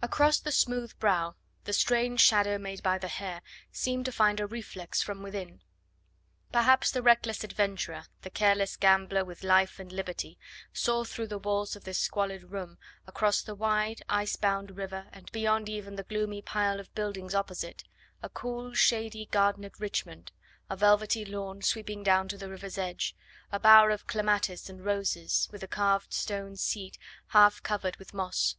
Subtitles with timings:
[0.00, 1.34] Across the smooth brow
[1.64, 5.60] the strange shadow made by the hair seemed to find a reflex from within.
[6.50, 10.38] Perhaps the reckless adventurer, the careless gambler with life and liberty,
[10.72, 15.30] saw through the walls of this squalid room, across the wide, ice bound river, and
[15.30, 17.84] beyond even the gloomy pile of buildings opposite,
[18.22, 20.32] a cool, shady garden at Richmond,
[20.70, 23.14] a velvety lawn sweeping down to the river's edge,
[23.52, 28.56] a bower of clematis and roses, with a carved stone seat half covered with moss.